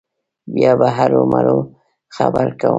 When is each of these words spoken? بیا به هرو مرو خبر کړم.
بیا 0.53 0.71
به 0.79 0.87
هرو 0.97 1.21
مرو 1.33 1.57
خبر 2.15 2.47
کړم. 2.59 2.69